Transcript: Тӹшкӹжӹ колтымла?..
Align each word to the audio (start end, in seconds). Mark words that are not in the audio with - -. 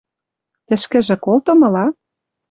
Тӹшкӹжӹ 0.67 1.15
колтымла?.. 1.25 1.85